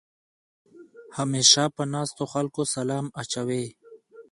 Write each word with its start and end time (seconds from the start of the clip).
همېشه 1.17 1.63
په 1.75 1.83
ناستو 1.93 2.23
خلکو 2.33 2.61
سلام 2.75 3.05
اچوې. 3.21 3.65